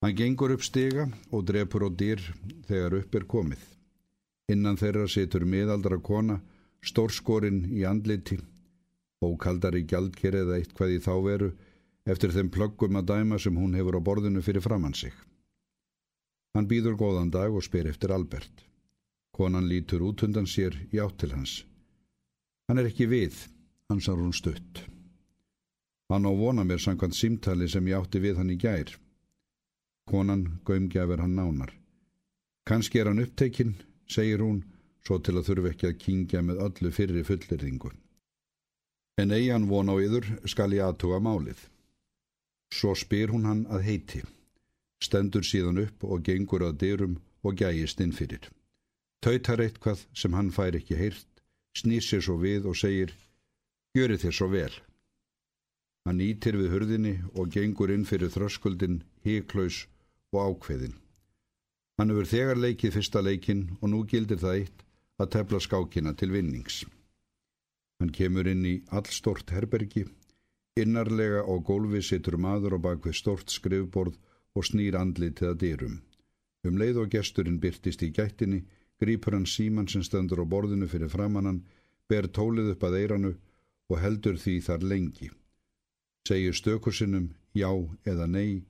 Hann 0.00 0.14
gengur 0.14 0.52
upp 0.54 0.62
stiga 0.62 1.08
og 1.32 1.44
drefur 1.48 1.88
á 1.88 1.90
dyr 1.90 2.22
þegar 2.68 3.00
upp 3.00 3.16
er 3.18 3.26
komið. 3.26 3.62
Innan 4.48 4.78
þeirra 4.80 5.08
situr 5.12 5.44
miðaldra 5.44 5.98
kona, 6.00 6.38
stórskorinn 6.80 7.66
í 7.74 7.84
andliti, 7.84 8.38
ókaldari 9.20 9.82
gjaldker 9.84 10.38
eða 10.42 10.58
eitthvað 10.58 10.94
í 10.94 11.00
þá 11.04 11.14
veru 11.24 11.50
eftir 12.08 12.32
þeim 12.32 12.48
plöggum 12.54 12.96
að 13.00 13.10
dæma 13.10 13.38
sem 13.42 13.56
hún 13.58 13.74
hefur 13.76 13.98
á 13.98 14.00
borðinu 14.00 14.42
fyrir 14.44 14.64
framann 14.64 14.96
sig. 14.96 15.12
Hann 16.56 16.68
býður 16.70 16.96
góðan 16.96 17.30
dag 17.30 17.52
og 17.52 17.64
spyr 17.66 17.90
eftir 17.90 18.14
Albert. 18.14 18.64
Konan 19.36 19.68
lítur 19.68 20.02
út 20.02 20.24
undan 20.24 20.48
sér 20.48 20.74
í 20.90 20.98
átt 21.02 21.18
til 21.20 21.34
hans. 21.34 21.60
Hann 22.68 22.80
er 22.80 22.88
ekki 22.88 23.06
við, 23.10 23.36
hansar 23.92 24.16
hún 24.16 24.32
stutt. 24.32 24.80
Hann 26.08 26.24
á 26.24 26.32
vona 26.32 26.64
mér 26.64 26.80
samkvæmt 26.80 27.16
símtali 27.16 27.68
sem 27.68 27.86
ég 27.86 28.00
átti 28.00 28.20
við 28.24 28.40
hann 28.40 28.54
í 28.54 28.56
gær. 28.56 28.94
Konan 30.08 30.60
gömgjafir 30.64 31.20
hann 31.20 31.36
nánar. 31.36 31.74
Kanski 32.64 33.00
er 33.00 33.10
hann 33.12 33.20
upptekinn, 33.20 33.76
segir 34.10 34.42
hún, 34.44 34.62
svo 35.04 35.18
til 35.22 35.36
að 35.38 35.48
þurfi 35.48 35.72
ekki 35.72 35.88
að 35.88 35.98
kingja 36.04 36.42
með 36.44 36.62
öllu 36.66 36.92
fyrri 36.92 37.24
fullirðingu. 37.24 37.92
En 39.18 39.34
eigi 39.34 39.50
hann 39.50 39.68
von 39.70 39.90
á 39.90 39.94
yður 39.98 40.26
skal 40.46 40.74
ég 40.76 40.84
aðtuga 40.84 41.18
málið. 41.22 41.60
Svo 42.74 42.94
spyr 42.94 43.32
hún 43.32 43.48
hann 43.48 43.64
að 43.72 43.86
heiti, 43.88 44.20
stendur 45.02 45.46
síðan 45.46 45.80
upp 45.84 46.04
og 46.04 46.22
gengur 46.26 46.66
að 46.66 46.78
dyrum 46.82 47.16
og 47.42 47.56
gæjist 47.58 48.02
inn 48.04 48.12
fyrir. 48.12 48.44
Tautar 49.24 49.62
eitthvað 49.64 50.04
sem 50.14 50.36
hann 50.36 50.52
fær 50.54 50.76
ekki 50.78 50.98
heyrt, 50.98 51.26
snýr 51.74 52.04
sér 52.04 52.22
svo 52.22 52.36
við 52.42 52.68
og 52.70 52.78
segir, 52.78 53.14
gjöri 53.96 54.20
þér 54.22 54.36
svo 54.38 54.48
vel. 54.52 54.74
Hann 56.06 56.22
ítir 56.22 56.56
við 56.60 56.70
hurðinni 56.72 57.16
og 57.34 57.50
gengur 57.52 57.90
inn 57.92 58.06
fyrir 58.08 58.30
þröskuldin, 58.32 59.02
híklaus 59.26 59.86
og 60.32 60.54
ákveðin. 60.54 60.94
Hann 61.98 62.12
hefur 62.12 62.30
þegar 62.30 62.62
leikið 62.62 62.94
fyrsta 62.94 63.22
leikin 63.24 63.64
og 63.80 63.90
nú 63.90 64.04
gildir 64.06 64.38
það 64.38 64.60
eitt 64.60 64.86
að 65.18 65.32
tefla 65.34 65.60
skákina 65.60 66.14
til 66.14 66.30
vinnings. 66.30 66.84
Hann 67.98 68.14
kemur 68.14 68.46
inn 68.46 68.64
í 68.66 68.76
allstort 68.94 69.50
herbergi 69.50 70.06
Innarlega 70.78 71.42
á 71.42 71.54
gólfi 71.68 72.00
situr 72.06 72.36
maður 72.38 72.76
á 72.76 72.84
bakvið 72.86 73.16
stort 73.18 73.50
skrifborð 73.50 74.14
og 74.54 74.66
snýr 74.68 74.98
andlitið 74.98 75.50
að 75.50 75.60
dyrum. 75.62 75.96
Um 76.66 76.78
leið 76.78 77.00
og 77.02 77.10
gesturinn 77.14 77.58
byrtist 77.62 78.02
í 78.06 78.12
gættinni, 78.14 78.62
grýpur 79.02 79.34
hann 79.34 79.46
síman 79.46 79.90
sem 79.90 80.04
stöndur 80.06 80.42
á 80.42 80.46
borðinu 80.52 80.86
fyrir 80.90 81.10
framannan, 81.10 81.64
ber 82.08 82.30
tólið 82.38 82.72
upp 82.74 82.86
að 82.86 82.98
eiranu 83.00 83.32
og 83.90 84.02
heldur 84.02 84.38
því 84.38 84.54
þar 84.68 84.88
lengi. 84.92 85.30
Segir 86.28 86.54
stökursinnum 86.54 87.32
já 87.54 87.70
eða 88.04 88.26
nei, 88.26 88.62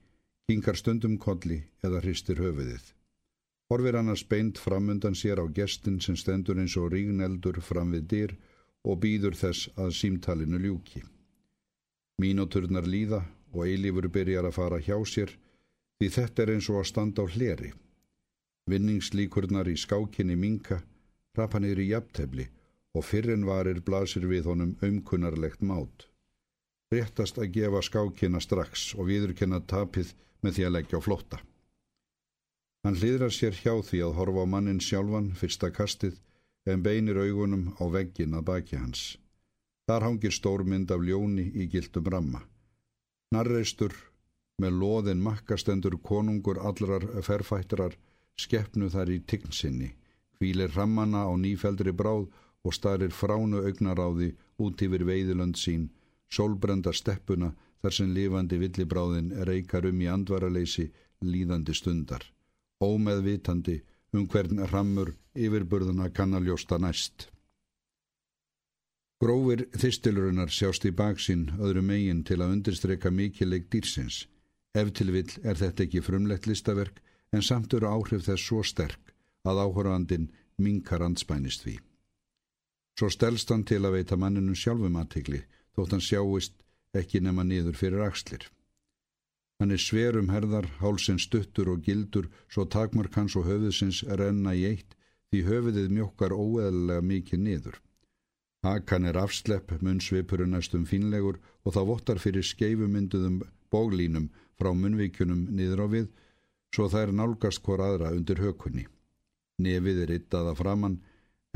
kingar 0.49 0.77
stundum 0.81 1.17
kolli 1.17 1.63
eða 1.83 2.01
hristir 2.01 2.41
höfuðið. 2.41 2.93
Horfir 3.69 3.99
hann 3.99 4.09
að 4.09 4.23
speint 4.23 4.57
framundan 4.57 5.17
sér 5.17 5.41
á 5.41 5.45
gestin 5.53 5.99
sem 6.01 6.15
stendur 6.17 6.57
eins 6.57 6.75
og 6.79 6.89
rígneldur 6.93 7.59
fram 7.61 7.91
við 7.93 8.07
dyr 8.13 8.31
og 8.83 9.01
býður 9.03 9.35
þess 9.37 9.69
að 9.77 9.93
símtalinu 9.97 10.57
ljúki. 10.63 11.03
Mínóturnar 12.19 12.87
líða 12.89 13.21
og 13.53 13.67
eilífur 13.67 14.09
byrjar 14.09 14.47
að 14.49 14.57
fara 14.57 14.79
hjá 14.81 14.97
sér 15.05 15.35
því 15.99 16.09
þetta 16.15 16.43
er 16.43 16.51
eins 16.55 16.69
og 16.71 16.79
að 16.81 16.89
standa 16.89 17.23
á 17.23 17.25
hleri. 17.29 17.71
Vinningslíkurnar 18.69 19.69
í 19.69 19.75
skákinni 19.77 20.37
minka, 20.37 20.79
rapanir 21.37 21.79
í 21.81 21.89
jafntefli 21.91 22.47
og 22.97 23.05
fyrrin 23.05 23.45
varir 23.45 23.81
blasir 23.85 24.25
við 24.25 24.49
honum 24.49 24.73
umkunnarlegt 24.85 25.61
mát. 25.61 26.07
Réttast 26.89 27.37
að 27.37 27.53
gefa 27.53 27.83
skákina 27.85 28.41
strax 28.41 28.95
og 28.97 29.11
viðurkenna 29.11 29.61
tapið 29.61 30.15
með 30.41 30.57
því 30.57 30.65
að 30.65 30.75
leggja 30.77 30.97
á 30.97 31.05
flotta. 31.05 31.39
Hann 32.89 32.97
hlýðrar 32.97 33.29
sér 33.29 33.53
hjá 33.53 33.75
því 33.85 33.97
að 34.01 34.15
horfa 34.17 34.41
á 34.41 34.47
mannin 34.49 34.79
sjálfan 34.81 35.27
fyrsta 35.37 35.67
kastið 35.69 36.15
en 36.73 36.81
beinir 36.81 37.19
augunum 37.21 37.67
á 37.77 37.85
veggin 37.85 38.33
að 38.33 38.47
baki 38.47 38.79
hans. 38.81 39.01
Þar 39.85 40.05
hangir 40.07 40.33
stórmynd 40.33 40.89
af 40.95 41.03
ljóni 41.05 41.45
í 41.53 41.67
gildum 41.69 42.09
ramma. 42.09 42.41
Narreistur 43.29 43.93
með 44.57 44.79
loðin 44.81 45.21
makkastendur 45.21 45.99
konungur 46.01 46.57
allrar 46.65 47.05
ferfættrar 47.27 47.93
skeppnu 48.41 48.89
þar 48.89 49.13
í 49.13 49.19
tignsinni, 49.21 49.91
hvílir 50.41 50.73
rammana 50.73 51.27
á 51.29 51.33
nýfeldri 51.37 51.93
bráð 51.93 52.25
og 52.65 52.73
starir 52.73 53.13
fránu 53.13 53.61
augnaráði 53.69 54.31
út 54.57 54.81
yfir 54.81 55.05
veiðilönd 55.05 55.61
sín, 55.61 55.91
sólbrenda 56.25 56.97
steppuna 57.03 57.53
þar 57.85 57.99
sem 57.99 58.09
lifandi 58.17 58.57
villibráðin 58.65 59.29
reykar 59.45 59.85
um 59.93 60.01
í 60.01 60.09
andvaraleysi 60.09 60.89
líðandi 61.21 61.77
stundar, 61.77 62.25
ómeðvitandi 62.83 63.79
um 64.15 64.25
hvern 64.27 64.63
rammur 64.71 65.13
yfirburðuna 65.35 66.09
kannaljósta 66.15 66.79
næst. 66.81 67.27
Grófir 69.19 69.65
þystilurinnar 69.75 70.51
sjást 70.55 70.85
í 70.87 70.93
baksinn 70.95 71.49
öðru 71.59 71.83
megin 71.83 72.23
til 72.23 72.39
að 72.39 72.53
undirstreika 72.55 73.11
mikileg 73.11 73.67
dýrsins. 73.67 74.23
Ef 74.71 74.93
til 74.95 75.11
vill 75.11 75.33
er 75.43 75.59
þetta 75.59 75.83
ekki 75.85 76.03
frumlegt 76.05 76.47
listaverk 76.47 77.01
en 77.35 77.43
samt 77.43 77.73
eru 77.75 77.89
áhrif 77.91 78.23
þess 78.25 78.45
svo 78.47 78.63
sterk 78.63 79.11
að 79.43 79.59
áhorfandin 79.65 80.29
minkar 80.57 81.03
anspænist 81.03 81.65
við. 81.67 81.81
Svo 82.95 83.09
stelst 83.11 83.51
hann 83.51 83.65
til 83.67 83.81
að 83.83 83.99
veita 83.99 84.17
manninu 84.19 84.55
sjálfum 84.55 84.97
aðtegli 84.99 85.43
þótt 85.75 85.97
hann 85.97 86.05
sjáist 86.05 86.55
ekki 86.95 87.21
nema 87.23 87.43
niður 87.43 87.77
fyrir 87.79 88.07
axlir. 88.07 88.47
Hann 89.59 89.75
er 89.75 89.81
sverum 89.83 90.29
herðar, 90.31 90.69
hálsinn 90.79 91.19
stuttur 91.19 91.73
og 91.73 91.83
gildur 91.83 92.29
svo 92.47 92.63
takmark 92.65 93.15
hans 93.19 93.35
og 93.35 93.47
höfuðsins 93.49 94.05
renna 94.07 94.53
í 94.55 94.63
eitt 94.69 94.95
því 95.29 95.41
höfuðið 95.49 95.89
mjókkar 95.97 96.31
óeðlega 96.31 97.03
mikið 97.03 97.43
niður. 97.43 97.75
Hakan 98.63 99.07
er 99.07 99.19
afslepp, 99.19 99.73
munnsvipurinn 99.83 100.55
næstum 100.55 100.85
fínlegur 100.87 101.41
og 101.63 101.75
það 101.75 101.89
vottar 101.91 102.21
fyrir 102.23 102.47
skeifumynduðum 102.47 103.41
bóglínum 103.71 104.29
frá 104.59 104.71
munvíkjunum 104.75 105.45
niður 105.55 105.83
á 105.83 105.87
við 105.91 106.07
svo 106.75 106.87
er 107.01 107.11
nálgast 107.15 107.63
hvort 107.65 107.83
aðra 107.83 108.13
undir 108.15 108.39
hökunni. 108.39 108.87
Nefið 109.59 110.03
er 110.05 110.15
yttaða 110.19 110.55
framann 110.55 110.99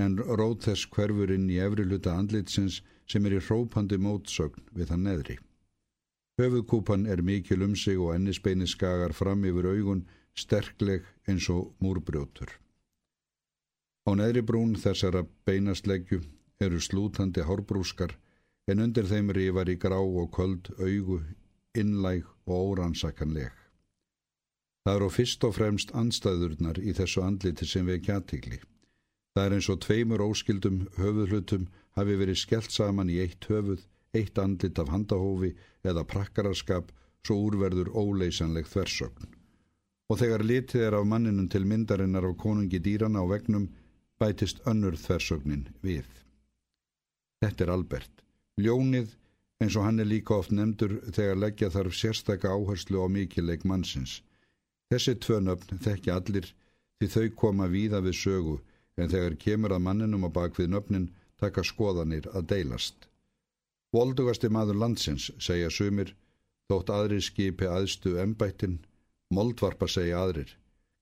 en 0.02 0.18
rót 0.18 0.68
þess 0.68 0.90
hverfur 0.92 1.32
inn 1.32 1.50
í 1.50 1.60
efri 1.64 1.88
hluta 1.88 2.18
andlitsins 2.20 2.82
sem 3.08 3.26
er 3.26 3.38
í 3.38 3.44
hrópandi 3.48 4.00
mótsögn 4.02 4.64
við 4.76 4.92
hann 4.92 5.08
neðri. 5.08 5.38
Höfuðkúpan 6.42 7.06
er 7.06 7.22
mikil 7.22 7.62
um 7.62 7.76
sig 7.76 8.00
og 8.02 8.16
ennisbeini 8.16 8.66
skagar 8.68 9.14
fram 9.14 9.44
yfir 9.46 9.68
augun 9.70 10.06
sterkleg 10.34 11.06
eins 11.30 11.50
og 11.54 11.76
múrbrjótur. 11.84 12.50
Á 14.10 14.12
neðri 14.18 14.42
brún 14.42 14.74
þessara 14.76 15.22
beinastleggju 15.46 16.24
eru 16.60 16.80
slútandi 16.82 17.46
hárbrúskar 17.46 18.16
en 18.68 18.82
undir 18.82 19.06
þeim 19.06 19.30
rifar 19.38 19.70
í 19.70 19.78
grá 19.78 20.00
og 20.00 20.32
köld 20.34 20.72
augu, 20.80 21.22
innlæg 21.78 22.26
og 22.50 22.74
órannsakanleg. 22.74 23.52
Það 24.84 24.98
eru 24.98 25.10
fyrst 25.16 25.46
og 25.48 25.56
fremst 25.56 25.94
anstæðurnar 25.96 26.82
í 26.82 26.98
þessu 26.98 27.22
andliti 27.24 27.70
sem 27.70 27.86
við 27.88 28.10
aðtíkli. 28.18 28.60
Það 29.34 29.46
er 29.46 29.56
eins 29.58 29.70
og 29.70 29.80
tveimur 29.86 30.26
óskildum 30.26 30.88
höfuðhlutum 30.98 31.70
hafi 31.98 32.18
verið 32.20 32.42
skellt 32.42 32.74
saman 32.74 33.10
í 33.10 33.22
eitt 33.22 33.46
höfuð, 33.50 33.86
eitt 34.14 34.38
andlit 34.38 34.80
af 34.80 34.92
handahófi 34.94 35.54
eða 35.84 36.06
prakkararskap 36.10 36.92
svo 37.26 37.38
úrverður 37.48 37.90
óleysanleg 37.94 38.68
þversögn. 38.70 39.30
Og 40.12 40.20
þegar 40.20 40.44
litið 40.46 40.86
er 40.88 40.98
af 40.98 41.08
manninum 41.08 41.48
til 41.50 41.66
myndarinnar 41.66 42.28
á 42.28 42.32
konungi 42.36 42.80
dýrana 42.84 43.24
á 43.24 43.26
vegnum 43.32 43.70
bætist 44.20 44.60
önnur 44.70 44.98
þversögnin 45.00 45.70
við. 45.82 46.08
Þetta 47.42 47.66
er 47.66 47.72
Albert. 47.74 48.12
Ljónið, 48.60 49.16
eins 49.64 49.78
og 49.80 49.88
hann 49.88 50.04
er 50.04 50.10
líka 50.10 50.36
oft 50.36 50.52
nefndur 50.52 51.00
þegar 51.16 51.40
leggja 51.40 51.72
þarf 51.74 51.96
sérstaka 51.98 52.52
áherslu 52.54 53.02
á 53.02 53.08
mikileik 53.10 53.66
mannsins. 53.66 54.22
Þessi 54.92 55.16
tvö 55.24 55.40
nöfn 55.42 55.82
þekki 55.82 56.14
allir 56.14 56.52
því 57.00 57.10
þau 57.16 57.28
koma 57.42 57.68
víða 57.72 58.04
við 58.06 58.20
sögu 58.20 58.60
en 59.00 59.10
þegar 59.10 59.40
kemur 59.46 59.74
að 59.74 59.86
manninum 59.88 60.28
á 60.28 60.30
bakvið 60.38 60.70
nöfnin 60.76 61.10
taka 61.42 61.64
skoðanir 61.66 62.30
að 62.36 62.48
deilast. 62.52 63.08
Voldugasti 63.94 64.50
maður 64.50 64.80
landsins, 64.82 65.30
segja 65.38 65.70
sumir, 65.70 66.16
þótt 66.72 66.90
aðri 66.90 67.20
skipi 67.22 67.70
aðstu 67.70 68.16
embættin, 68.24 68.80
moldvarpa 69.30 69.88
segja 69.88 70.24
aðrir, 70.24 70.56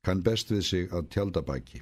kann 0.03 0.23
best 0.25 0.51
við 0.51 0.65
sig 0.67 0.91
að 0.91 1.07
tjaldabæki. 1.15 1.81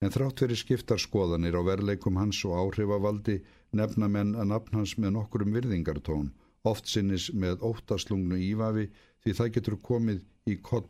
En 0.00 0.12
þrátt 0.12 0.40
fyrir 0.40 0.56
skiptar 0.56 1.00
skoðanir 1.00 1.56
á 1.56 1.62
verleikum 1.64 2.16
hans 2.20 2.40
og 2.48 2.56
áhrifavaldi 2.56 3.40
nefna 3.76 4.08
menn 4.08 4.36
að 4.36 4.52
nafn 4.52 4.80
hans 4.80 4.96
með 4.98 5.16
nokkurum 5.16 5.56
virðingartón 5.56 6.30
oft 6.68 6.88
sinnis 6.88 7.30
með 7.32 7.62
óttaslungnu 7.64 8.38
ívafi 8.50 8.88
því 9.24 9.34
það 9.38 9.52
getur 9.56 9.76
komið 9.84 10.24
í 10.48 10.56
koll 10.64 10.88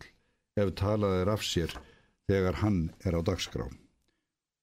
ef 0.59 0.73
talað 0.79 1.21
er 1.21 1.33
af 1.35 1.45
sér 1.47 1.75
þegar 2.31 2.61
hann 2.63 2.81
er 3.07 3.19
á 3.19 3.21
dagskrá. 3.23 3.67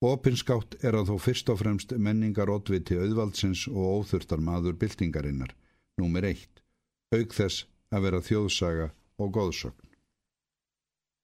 Opinskátt 0.06 0.75
er 0.86 0.94
að 0.94 1.10
þó 1.10 1.16
fyrst 1.18 1.48
og 1.50 1.58
fremst 1.58 1.94
menningar 1.98 2.51
oddviti 2.54 3.00
auðvaldsins 3.01 3.63
og 3.72 4.04
óþurftar 4.04 4.38
maður 4.38 4.75
byltingarinnar, 4.77 5.56
númer 5.98 6.27
eitt, 6.30 6.62
auk 7.10 7.34
þess 7.34 7.66
að 7.89 8.04
vera 8.06 8.20
þjóðsaga 8.22 8.92
og 9.18 9.32
góðsögn. 9.34 9.88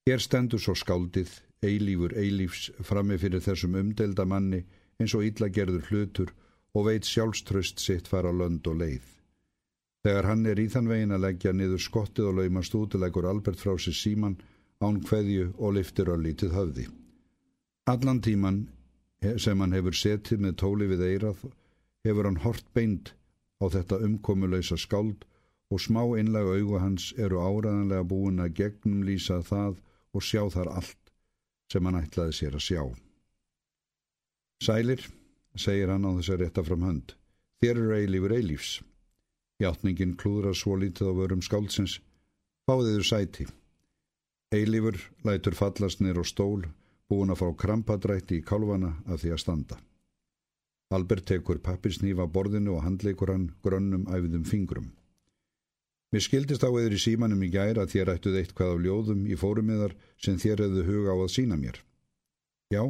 Hér 0.10 0.24
stendur 0.26 0.60
svo 0.60 0.74
skáldið, 0.74 1.30
eilífur 1.62 2.16
eilífs, 2.18 2.72
frammi 2.82 3.20
fyrir 3.22 3.46
þessum 3.46 3.78
umdelda 3.78 4.26
manni 4.26 4.64
eins 4.98 5.14
og 5.14 5.28
íllagerður 5.30 5.86
hlutur 5.92 6.34
og 6.74 6.90
veit 6.90 7.06
sjálfströst 7.06 7.78
sitt 7.78 8.10
fara 8.10 8.34
lönd 8.34 8.66
og 8.66 8.82
leið. 8.82 9.06
Þegar 10.04 10.32
hann 10.32 10.50
er 10.50 10.60
í 10.60 10.66
þann 10.74 10.90
vegin 10.90 11.14
að 11.14 11.26
leggja 11.28 11.54
niður 11.54 11.86
skottið 11.86 12.32
og 12.32 12.42
laumast 12.42 12.74
útilegur 12.74 13.30
Albert 13.30 13.62
frá 13.62 13.78
sér 13.78 13.96
síman, 14.02 14.42
án 14.82 14.98
hveðju 15.06 15.54
og 15.62 15.78
liftir 15.78 16.10
öllítið 16.10 16.58
höfði. 16.58 16.90
Allan 17.86 18.22
tíman 18.24 18.64
sem 19.44 19.60
hann 19.60 19.76
hefur 19.76 19.96
setið 19.98 20.40
með 20.46 20.54
tóli 20.62 20.88
við 20.88 21.02
eirað 21.04 21.42
hefur 22.08 22.28
hann 22.30 22.40
hort 22.44 22.68
beint 22.76 23.14
á 23.60 23.68
þetta 23.74 24.00
umkomuleysa 24.08 24.78
skáld 24.80 25.26
og 25.74 25.82
smá 25.84 26.02
innlega 26.20 26.54
augu 26.60 26.80
hans 26.80 27.10
eru 27.18 27.42
áraðanlega 27.44 28.06
búin 28.08 28.40
að 28.44 28.54
gegnum 28.60 29.02
lýsa 29.08 29.42
það 29.44 29.82
og 30.16 30.24
sjá 30.24 30.44
þar 30.54 30.70
allt 30.78 31.12
sem 31.74 31.90
hann 31.90 32.00
ætlaði 32.00 32.38
sér 32.38 32.56
að 32.56 32.66
sjá. 32.68 32.84
Sælir, 34.64 35.02
segir 35.60 35.92
hann 35.92 36.08
á 36.08 36.12
þess 36.16 36.32
að 36.32 36.44
rétta 36.44 36.64
fram 36.64 36.86
hönd, 36.88 37.16
þér 37.64 37.82
eru 37.82 37.96
eilífur 37.98 38.36
eilífs. 38.38 38.78
Játningin 39.60 40.16
klúðra 40.20 40.54
svo 40.56 40.78
lítið 40.80 41.12
á 41.12 41.14
vörum 41.18 41.44
skáldsins, 41.44 41.98
fáðiður 42.70 43.08
sæti. 43.10 43.48
Eilífur 44.56 45.00
lætur 45.28 45.58
fallast 45.58 46.04
nýr 46.04 46.22
á 46.22 46.24
stól, 46.24 46.64
búin 47.14 47.34
að 47.34 47.44
fá 47.44 47.48
krampadrætti 47.64 48.42
í 48.42 48.46
kálvana 48.50 48.96
að 49.06 49.24
því 49.24 49.34
að 49.38 49.44
standa. 49.46 49.80
Albert 50.94 51.26
tekur 51.30 51.62
pappirsnýfa 51.66 52.28
borðinu 52.34 52.76
og 52.76 52.84
handleikur 52.86 53.32
hann 53.34 53.48
grönnum 53.66 54.06
æfðum 54.14 54.44
fingrum. 54.46 54.92
Mér 56.14 56.22
skildist 56.22 56.62
á 56.62 56.70
eður 56.70 56.94
í 56.94 57.02
símanum 57.02 57.42
í 57.42 57.50
gæra 57.50 57.88
að 57.88 57.94
þér 57.96 58.12
ættuð 58.14 58.36
eitthvað 58.42 58.74
af 58.76 58.82
ljóðum 58.86 59.24
í 59.26 59.38
fórumiðar 59.44 59.96
sem 60.22 60.38
þér 60.38 60.68
hefðu 60.68 60.84
huga 60.90 61.16
á 61.16 61.18
að 61.18 61.32
sína 61.34 61.58
mér. 61.58 61.80
Já, 62.70 62.84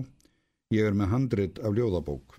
ég 0.75 0.89
er 0.89 0.97
með 0.99 1.13
handrit 1.13 1.61
af 1.63 1.77
ljóðabók. 1.77 2.35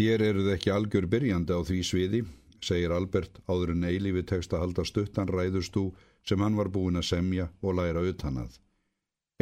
Þér 0.00 0.24
eruð 0.30 0.48
ekki 0.54 0.72
algjör 0.72 1.08
byrjandi 1.12 1.52
á 1.52 1.60
því 1.68 1.82
sviði, 1.84 2.22
segir 2.64 2.96
Albert 2.96 3.42
áður 3.44 3.74
en 3.74 3.84
eilífi 3.90 4.24
tekst 4.32 4.56
að 4.56 4.64
halda 4.64 4.86
stuttan 4.88 5.28
ræðustú 5.28 5.90
sem 6.24 6.40
hann 6.40 6.56
var 6.56 6.72
búin 6.72 6.96
að 6.96 7.10
semja 7.10 7.50
og 7.60 7.76
læra 7.76 8.00
utanað. 8.08 8.56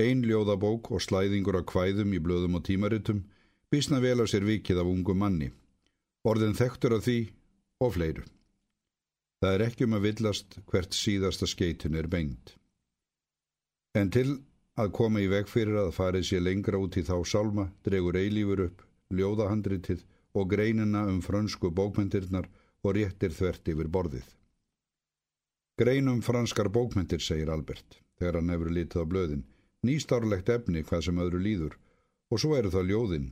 Einn 0.00 0.24
ljóðabók 0.24 0.90
og 0.94 1.02
slæðingur 1.04 1.60
af 1.60 1.66
kvæðum 1.68 2.14
í 2.16 2.20
blöðum 2.24 2.56
og 2.58 2.64
tímaritum 2.66 3.24
bísna 3.70 4.00
vel 4.02 4.18
að 4.22 4.30
sér 4.32 4.46
vikið 4.48 4.80
af 4.82 4.90
ungu 4.90 5.14
manni. 5.14 5.50
Orðin 6.24 6.56
þektur 6.56 6.96
af 6.96 7.04
því 7.06 7.18
og 7.84 7.92
fleiru. 7.96 8.24
Það 9.40 9.54
er 9.56 9.64
ekki 9.66 9.86
um 9.86 9.96
að 9.96 10.06
villast 10.08 10.58
hvert 10.70 10.96
síðasta 10.96 11.48
skeitin 11.48 11.96
er 11.96 12.08
bengt. 12.12 12.54
En 13.96 14.10
til 14.12 14.38
að 14.80 14.92
koma 14.96 15.20
í 15.20 15.28
veg 15.30 15.48
fyrir 15.50 15.78
að 15.80 15.94
farið 15.96 16.26
sér 16.28 16.44
lengra 16.44 16.80
út 16.80 16.96
í 17.00 17.04
þá 17.04 17.16
sálma 17.26 17.70
dregur 17.84 18.18
eilífur 18.20 18.66
upp, 18.68 18.82
ljóðahandritið 19.10 20.04
og 20.36 20.50
greinina 20.52 21.06
um 21.10 21.22
frönsku 21.24 21.72
bókmyndirnar 21.74 22.46
og 22.84 22.94
réttir 22.96 23.34
þvert 23.34 23.72
yfir 23.72 23.88
borðið. 23.88 24.28
Greinum 25.80 26.20
franskar 26.20 26.68
bókmyndir, 26.68 27.22
segir 27.24 27.50
Albert, 27.50 27.96
þegar 28.20 28.40
hann 28.40 28.52
hefur 28.52 28.70
litið 28.76 29.00
á 29.00 29.04
blöðin, 29.08 29.44
nýstárlegt 29.86 30.48
efni 30.52 30.82
hvað 30.84 31.04
sem 31.06 31.20
öðru 31.22 31.40
líður, 31.44 31.76
og 32.30 32.42
svo 32.42 32.56
eru 32.58 32.72
það 32.72 32.90
ljóðin. 32.90 33.28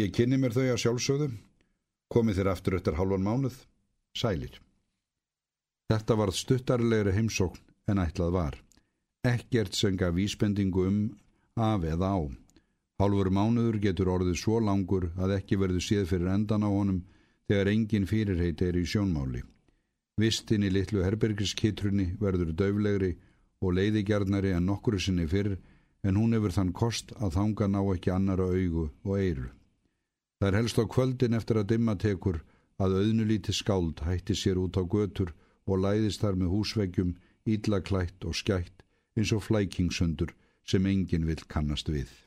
Ég 0.00 0.12
kynni 0.14 0.38
mér 0.40 0.54
þau 0.56 0.66
að 0.66 0.82
sjálfsögðu, 0.82 1.28
komið 2.12 2.40
þér 2.40 2.52
aftur 2.52 2.78
eftir 2.78 2.98
halvan 2.98 3.26
mánuð, 3.26 3.56
sælir. 4.16 4.60
Þetta 5.92 6.16
varð 6.18 6.38
stuttarlegri 6.38 7.12
heimsókn 7.14 7.60
en 7.92 8.00
ætlað 8.02 8.32
var. 8.34 8.54
Ekkert 9.24 9.76
sem 9.76 9.96
gaf 9.96 10.14
vísbendingu 10.16 10.86
um 10.88 10.98
af 11.56 11.84
eða 11.84 12.10
á. 12.16 12.18
Hálfur 13.00 13.30
mánuður 13.30 13.78
getur 13.82 14.10
orðið 14.12 14.38
svo 14.40 14.60
langur 14.62 15.10
að 15.18 15.36
ekki 15.38 15.58
verður 15.60 15.84
séð 15.84 16.08
fyrir 16.12 16.30
endan 16.34 16.64
á 16.64 16.70
honum 16.70 17.02
þegar 17.48 17.70
engin 17.72 18.08
fyrirheit 18.08 18.62
er 18.62 18.78
í 18.80 18.84
sjónmáli. 18.88 19.42
Vistin 20.20 20.64
í 20.64 20.70
litlu 20.70 21.02
herbergiskittrunni 21.02 22.14
verður 22.20 22.52
döflegri 22.54 23.14
og 23.60 23.74
leiðigjarnari 23.78 24.54
en 24.54 24.68
nokkru 24.70 25.00
sinni 25.00 25.26
fyrr 25.30 25.56
en 26.04 26.18
hún 26.20 26.36
hefur 26.36 26.52
þann 26.52 26.72
kost 26.76 27.12
að 27.16 27.36
þanga 27.38 27.68
ná 27.72 27.80
ekki 27.94 28.12
annara 28.12 28.48
augu 28.52 28.88
og 29.04 29.14
eiru. 29.18 29.48
Það 30.38 30.48
er 30.48 30.58
helst 30.60 30.80
á 30.80 30.84
kvöldin 30.94 31.36
eftir 31.38 31.60
að 31.60 31.70
dimma 31.72 31.94
tekur 31.96 32.42
að 32.78 32.98
auðnulíti 33.00 33.54
skáld 33.56 34.02
hætti 34.04 34.36
sér 34.36 34.60
út 34.60 34.76
á 34.76 34.82
götur 34.84 35.32
og 35.64 35.80
læðist 35.80 36.20
þar 36.20 36.36
með 36.40 36.52
húsveggjum, 36.52 37.14
íllaklætt 37.48 38.26
og 38.28 38.36
skætt 38.36 38.84
eins 39.16 39.32
og 39.32 39.44
flækingsundur 39.46 40.34
sem 40.66 40.86
enginn 40.86 41.26
vil 41.28 41.40
kannast 41.48 41.88
við. 41.88 42.23